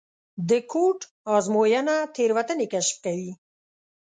[0.49, 0.99] د کوډ
[1.35, 3.31] ازموینه تېروتنې کشف کوي.